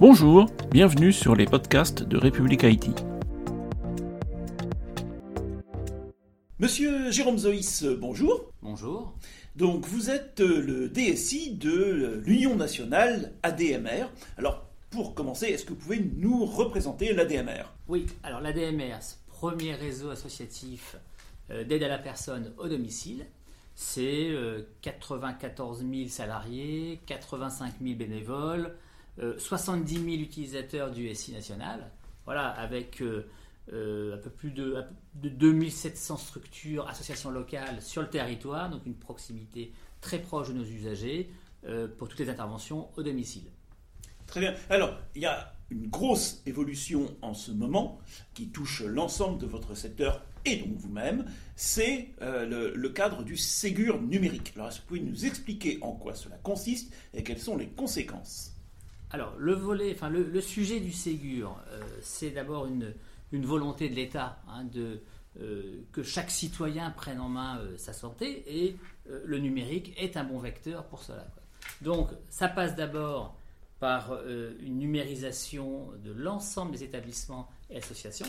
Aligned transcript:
Bonjour, 0.00 0.46
bienvenue 0.70 1.12
sur 1.12 1.34
les 1.34 1.44
podcasts 1.44 2.04
de 2.04 2.16
République 2.16 2.62
Haïti. 2.62 2.92
Monsieur 6.60 7.10
Jérôme 7.10 7.36
Zoïs, 7.36 7.82
bonjour. 7.82 8.52
Bonjour. 8.62 9.12
Donc 9.56 9.86
vous 9.86 10.08
êtes 10.08 10.38
le 10.38 10.88
DSI 10.88 11.56
de 11.56 12.22
l'Union 12.24 12.54
nationale 12.54 13.32
ADMR. 13.42 14.04
Alors 14.36 14.68
pour 14.90 15.16
commencer, 15.16 15.46
est-ce 15.46 15.64
que 15.64 15.70
vous 15.70 15.80
pouvez 15.80 15.98
nous 16.16 16.44
représenter 16.44 17.12
l'ADMR 17.12 17.64
Oui, 17.88 18.06
alors 18.22 18.40
l'ADMR, 18.40 18.98
premier 19.26 19.74
réseau 19.74 20.10
associatif 20.10 20.94
euh, 21.50 21.64
d'aide 21.64 21.82
à 21.82 21.88
la 21.88 21.98
personne 21.98 22.52
au 22.58 22.68
domicile. 22.68 23.26
C'est 23.74 24.30
94 24.82 25.82
euh, 25.82 25.92
000 25.92 26.08
salariés, 26.08 27.00
85 27.06 27.74
000 27.82 27.96
bénévoles, 27.96 28.76
70 29.38 29.96
euh, 29.96 30.04
000 30.04 30.16
utilisateurs 30.22 30.90
du 30.90 31.12
SI 31.14 31.32
national. 31.32 31.90
Voilà, 32.24 32.48
avec 32.48 33.02
un 33.70 34.18
peu 34.18 34.30
plus 34.36 34.50
de, 34.50 34.82
de 35.14 35.28
2700 35.30 36.16
structures, 36.18 36.86
associations 36.88 37.30
locales 37.30 37.80
sur 37.80 38.02
le 38.02 38.08
territoire, 38.08 38.68
donc 38.68 38.84
une 38.84 38.94
proximité 38.94 39.72
très 40.02 40.18
proche 40.18 40.48
de 40.48 40.52
nos 40.52 40.64
usagers 40.64 41.30
pour 41.96 42.08
toutes 42.08 42.18
les 42.18 42.28
interventions 42.28 42.90
au 42.98 43.02
domicile. 43.02 43.44
Très 44.26 44.40
bien. 44.40 44.54
Alors, 44.68 44.98
il 45.14 45.22
y 45.22 45.26
a 45.26 45.54
une 45.70 45.88
grosse 45.88 46.42
évolution 46.44 47.16
en 47.22 47.32
ce 47.32 47.50
moment 47.50 47.98
qui 48.34 48.48
touche 48.48 48.82
l'ensemble 48.82 49.38
de 49.38 49.46
votre 49.46 49.74
secteur 49.74 50.22
et 50.44 50.56
donc 50.56 50.76
vous-même, 50.76 51.26
c'est 51.56 52.08
euh, 52.22 52.72
le, 52.74 52.88
cadre 52.90 53.22
du 53.22 53.36
Ségur 53.36 54.00
numérique. 54.00 54.52
Alors, 54.54 54.68
est-ce 54.68 54.76
que 54.76 54.82
vous 54.82 54.88
pouvez 54.88 55.00
nous 55.00 55.26
expliquer 55.26 55.78
en 55.82 55.92
quoi 55.92 56.14
cela 56.14 56.36
consiste 56.36 56.92
et 57.14 57.22
quelles 57.22 57.40
sont 57.40 57.56
les 57.56 57.68
conséquences? 57.68 58.54
Alors, 59.10 59.34
le 59.38 59.54
volet, 59.54 59.92
enfin, 59.94 60.10
le, 60.10 60.40
sujet 60.40 60.80
du 60.80 60.92
Ségur, 60.92 61.56
euh, 61.70 61.80
c'est 62.02 62.30
d'abord 62.30 62.66
une, 62.66 62.94
volonté 63.32 63.88
de 63.88 63.94
l'État 63.94 64.40
hein, 64.48 64.64
de 64.64 65.00
euh, 65.40 65.82
que 65.92 66.02
chaque 66.02 66.30
citoyen 66.30 66.90
prenne 66.90 67.20
en 67.20 67.28
main 67.28 67.60
sa 67.76 67.92
santé 67.92 68.44
et 68.46 68.76
le 69.24 69.38
numérique 69.38 69.94
est 69.96 70.16
un 70.16 70.24
bon 70.24 70.38
vecteur 70.38 70.84
pour 70.84 71.02
cela. 71.02 71.26
Donc, 71.82 72.10
ça 72.28 72.48
passe 72.48 72.74
d'abord 72.76 73.38
par 73.80 74.12
euh, 74.12 74.56
une 74.60 74.78
numérisation 74.78 75.88
de 76.04 76.12
l'ensemble 76.12 76.72
des 76.72 76.84
établissements 76.84 77.48
et 77.70 77.78
associations, 77.78 78.26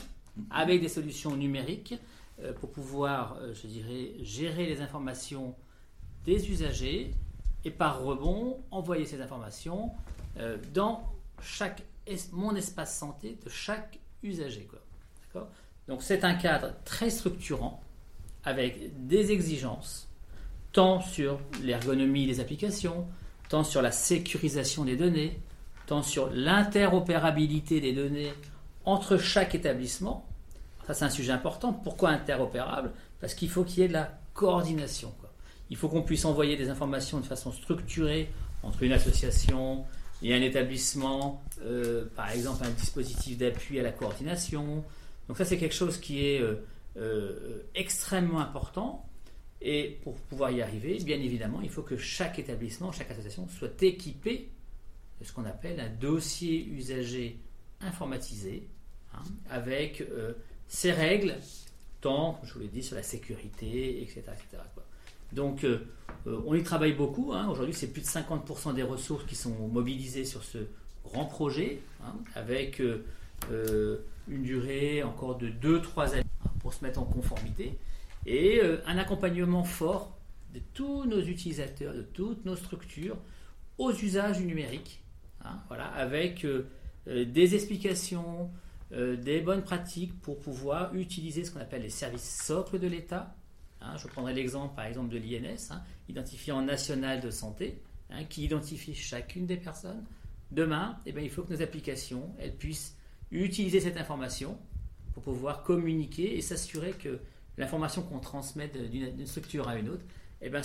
avec 0.52 0.82
des 0.82 0.90
solutions 0.90 1.36
numériques 1.36 1.96
euh, 2.42 2.54
pour 2.54 2.72
pouvoir, 2.72 3.38
euh, 3.38 3.54
je 3.54 3.68
dirais, 3.68 4.14
gérer 4.22 4.68
les 4.68 4.82
informations 4.82 5.56
des 6.26 6.52
usagers 6.52 7.12
et 7.66 7.72
par 7.72 8.04
rebond 8.04 8.64
envoyer 8.72 9.06
ces 9.06 9.22
informations 9.22 9.92
dans 10.74 11.04
chaque 11.42 11.84
mon 12.32 12.56
espace 12.56 12.98
santé 12.98 13.38
de 13.44 13.50
chaque 13.50 14.00
usager. 14.24 14.68
Donc 15.88 16.02
c'est 16.02 16.24
un 16.24 16.34
cadre 16.34 16.74
très 16.86 17.10
structurant 17.10 17.82
avec 18.44 19.06
des 19.08 19.32
exigences 19.32 20.08
tant 20.72 21.02
sur 21.02 21.40
l'ergonomie 21.64 22.28
des 22.28 22.40
applications, 22.40 23.08
tant 23.50 23.64
sur 23.64 23.82
la 23.82 23.92
sécurisation 23.92 24.86
des 24.86 24.96
données, 24.96 25.40
tant 25.88 26.04
sur 26.04 26.30
l'interopérabilité 26.32 27.82
des 27.82 27.94
données 27.94 28.34
entre 28.86 29.18
chaque 29.18 29.56
établissement. 29.56 30.28
Ça, 30.86 30.94
c'est 30.94 31.06
un 31.06 31.10
sujet 31.10 31.32
important. 31.32 31.74
Pourquoi 31.74 32.10
interopérable? 32.10 32.92
Parce 33.20 33.34
qu'il 33.34 33.50
faut 33.50 33.64
qu'il 33.64 33.80
y 33.80 33.86
ait 33.86 33.88
de 33.88 33.94
la 33.94 34.20
coordination. 34.34 35.14
Il 35.70 35.78
faut 35.78 35.90
qu'on 35.90 36.02
puisse 36.02 36.26
envoyer 36.26 36.56
des 36.56 36.70
informations 36.70 37.20
de 37.20 37.26
façon 37.26 37.52
structurée 37.52 38.32
entre 38.64 38.84
une 38.84 38.92
association 38.92 39.86
et 40.22 40.34
un 40.34 40.42
établissement, 40.42 41.44
euh, 41.62 42.06
par 42.16 42.30
exemple 42.32 42.64
un 42.64 42.72
dispositif 42.72 43.38
d'appui 43.38 43.80
à 43.80 43.84
la 43.84 43.92
coordination. 43.92 44.84
Donc 45.28 45.38
ça, 45.38 45.46
c'est 45.46 45.58
quelque 45.58 45.76
chose 45.76 45.98
qui 45.98 46.26
est 46.26 46.42
euh, 46.42 46.56
euh, 46.98 47.64
extrêmement 47.76 48.40
important. 48.40 49.06
Et 49.62 50.00
pour 50.04 50.16
pouvoir 50.16 50.52
y 50.52 50.62
arriver, 50.62 50.98
bien 51.04 51.20
évidemment, 51.20 51.62
il 51.62 51.70
faut 51.70 51.82
que 51.82 51.98
chaque 51.98 52.40
établissement, 52.40 52.92
chaque 52.92 53.12
association 53.12 53.48
soit 53.50 53.82
équipé 53.84 54.50
de 55.20 55.26
ce 55.26 55.34
qu'on 55.34 55.46
appelle 55.46 55.80
un 55.82 55.90
dossier 55.90 56.66
usager 56.66 57.40
informatisé, 57.82 58.70
hein, 59.14 59.24
avec 59.50 60.02
ses 60.70 60.94
règles, 60.94 61.36
tant, 62.00 62.40
je 62.44 62.54
vous 62.54 62.60
l'ai 62.62 62.68
dit, 62.70 62.84
sur 62.84 62.96
la 62.96 63.04
sécurité, 63.04 64.02
etc. 64.02 64.24
Donc, 65.34 65.64
euh, 65.64 65.86
euh, 66.28 66.42
on 66.46 66.56
y 66.56 66.64
travaille 66.64 66.94
beaucoup. 66.94 67.34
Hein. 67.34 67.48
Aujourd'hui, 67.50 67.74
c'est 67.74 67.92
plus 67.92 68.02
de 68.02 68.08
50% 68.08 68.74
des 68.74 68.84
ressources 68.84 69.26
qui 69.26 69.36
sont 69.36 69.68
mobilisées 69.68 70.26
sur 70.26 70.44
ce 70.44 70.60
grand 71.04 71.26
projet, 71.26 71.82
hein, 72.04 72.14
avec 72.36 72.82
une 73.50 74.44
durée 74.44 75.02
encore 75.02 75.38
de 75.38 75.50
2-3 75.50 76.14
années 76.14 76.24
pour 76.60 76.74
se 76.74 76.84
mettre 76.84 77.00
en 77.00 77.06
conformité 77.06 77.78
et 78.26 78.60
euh, 78.62 78.78
un 78.86 78.98
accompagnement 78.98 79.64
fort 79.64 80.18
de 80.54 80.60
tous 80.74 81.06
nos 81.06 81.22
utilisateurs, 81.22 81.94
de 81.94 82.02
toutes 82.02 82.46
nos 82.46 82.56
structures 82.56 83.18
aux 83.78 83.92
usages 83.92 84.38
du 84.38 84.46
numérique, 84.46 85.04
hein, 85.44 85.60
voilà, 85.68 85.86
avec 85.88 86.44
euh, 86.46 86.68
euh, 87.08 87.26
des 87.26 87.56
explications, 87.56 88.50
des 88.92 89.40
bonnes 89.42 89.62
pratiques 89.62 90.20
pour 90.20 90.40
pouvoir 90.40 90.96
utiliser 90.96 91.44
ce 91.44 91.52
qu'on 91.52 91.60
appelle 91.60 91.84
les 91.84 91.92
services 91.92 92.44
socles 92.44 92.80
de 92.80 92.88
l'État. 92.88 93.36
Hein. 93.82 93.96
je 93.98 94.08
prendrai 94.08 94.34
l'exemple 94.34 94.76
par 94.76 94.86
exemple 94.86 95.10
de 95.10 95.18
l'INS, 95.18 95.72
hein, 95.72 95.82
identifiant 96.08 96.62
national 96.62 97.22
de 97.22 97.32
santé, 97.32 97.82
qui 98.30 98.44
identifie 98.44 98.96
chacune 98.96 99.46
des 99.46 99.58
personnes. 99.58 100.04
Demain, 100.52 100.98
eh 101.06 101.12
bien, 101.12 101.22
il 101.22 101.30
faut 101.30 101.44
que 101.44 101.54
nos 101.54 101.62
applications 101.62 102.34
elles 102.40 102.56
puissent 102.56 102.98
utiliser 103.32 103.80
cette 103.80 103.98
information 103.98 104.58
pour 105.14 105.22
pouvoir 105.22 105.64
communiquer 105.64 106.38
et 106.38 106.42
s'assurer 106.42 106.92
que 106.92 107.20
l'information 107.58 108.02
qu'on 108.02 108.20
transmet 108.20 108.68
d'une 108.70 109.28
structure 109.28 109.68
à 109.68 109.78
une 109.78 109.90
autre, 109.90 110.04
eh 110.42 110.50
ben 110.50 110.64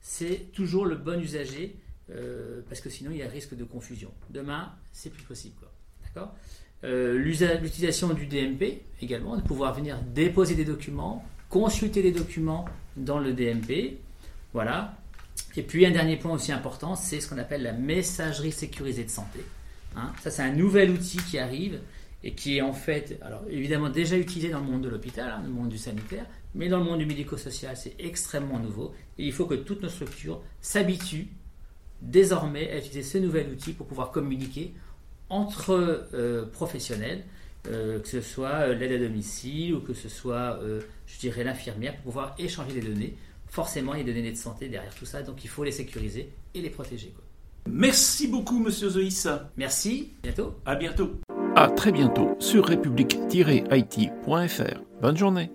c'est 0.00 0.52
toujours 0.52 0.84
le 0.84 0.96
bon 0.96 1.20
usager, 1.20 1.76
euh, 2.10 2.60
parce 2.68 2.80
que 2.80 2.90
sinon 2.90 3.10
il 3.10 3.16
y 3.16 3.22
a 3.22 3.28
risque 3.28 3.56
de 3.56 3.64
confusion. 3.64 4.12
Demain, 4.30 4.72
c'est 4.92 5.10
plus 5.10 5.22
possible. 5.22 5.66
D'accord? 6.04 6.34
Euh, 6.84 7.16
L'utilisation 7.16 8.12
du 8.12 8.26
DMP 8.26 8.82
également, 9.00 9.36
de 9.36 9.42
pouvoir 9.42 9.74
venir 9.74 9.98
déposer 10.02 10.54
des 10.54 10.64
documents, 10.64 11.24
consulter 11.48 12.02
des 12.02 12.12
documents 12.12 12.64
dans 12.96 13.18
le 13.18 13.32
DMP. 13.32 13.98
Voilà. 14.52 14.96
Et 15.56 15.62
puis 15.62 15.86
un 15.86 15.90
dernier 15.90 16.16
point 16.16 16.32
aussi 16.32 16.52
important, 16.52 16.96
c'est 16.96 17.20
ce 17.20 17.28
qu'on 17.28 17.38
appelle 17.38 17.62
la 17.62 17.72
messagerie 17.72 18.52
sécurisée 18.52 19.04
de 19.04 19.10
santé. 19.10 19.40
Hein. 19.96 20.12
Ça, 20.22 20.30
c'est 20.30 20.42
un 20.42 20.52
nouvel 20.52 20.90
outil 20.90 21.18
qui 21.18 21.38
arrive 21.38 21.80
et 22.24 22.32
qui 22.32 22.56
est 22.56 22.62
en 22.62 22.72
fait, 22.72 23.18
alors 23.22 23.42
évidemment 23.48 23.88
déjà 23.88 24.16
utilisé 24.16 24.50
dans 24.50 24.60
le 24.60 24.66
monde 24.66 24.82
de 24.82 24.88
l'hôpital, 24.88 25.30
dans 25.30 25.36
hein, 25.36 25.42
le 25.44 25.50
monde 25.50 25.68
du 25.68 25.78
sanitaire, 25.78 26.26
mais 26.54 26.68
dans 26.68 26.78
le 26.78 26.84
monde 26.84 26.98
du 26.98 27.06
médico-social, 27.06 27.76
c'est 27.76 27.94
extrêmement 27.98 28.58
nouveau. 28.58 28.94
Et 29.18 29.24
il 29.24 29.32
faut 29.32 29.46
que 29.46 29.54
toutes 29.54 29.82
nos 29.82 29.88
structures 29.88 30.40
s'habituent 30.60 31.28
désormais 32.00 32.70
à 32.70 32.78
utiliser 32.78 33.02
ce 33.02 33.18
nouvel 33.18 33.50
outil 33.50 33.72
pour 33.72 33.86
pouvoir 33.86 34.10
communiquer 34.10 34.74
entre 35.28 36.08
euh, 36.14 36.46
professionnels, 36.46 37.24
euh, 37.70 38.00
que 38.00 38.08
ce 38.08 38.20
soit 38.20 38.68
euh, 38.68 38.74
l'aide 38.74 38.92
à 38.92 38.98
domicile 38.98 39.74
ou 39.74 39.80
que 39.80 39.94
ce 39.94 40.08
soit, 40.08 40.58
je 41.06 41.18
dirais, 41.18 41.44
l'infirmière, 41.44 41.94
pour 41.96 42.04
pouvoir 42.04 42.34
échanger 42.38 42.72
des 42.72 42.80
données. 42.80 43.16
Forcément, 43.48 43.94
il 43.94 43.98
y 43.98 44.00
a 44.02 44.04
des 44.04 44.14
données 44.14 44.32
de 44.32 44.36
santé 44.36 44.68
derrière 44.68 44.94
tout 44.94 45.06
ça, 45.06 45.22
donc 45.22 45.44
il 45.44 45.48
faut 45.48 45.64
les 45.64 45.72
sécuriser 45.72 46.30
et 46.54 46.60
les 46.60 46.70
protéger. 46.70 47.12
Merci 47.68 48.28
beaucoup, 48.28 48.58
monsieur 48.58 48.90
Zoïs. 48.90 49.28
Merci, 49.56 50.12
bientôt. 50.22 50.54
À 50.64 50.76
bientôt. 50.76 51.20
À 51.56 51.68
très 51.68 51.92
bientôt 51.92 52.36
sur 52.38 52.66
république-it.fr. 52.66 54.80
Bonne 55.00 55.16
journée. 55.16 55.50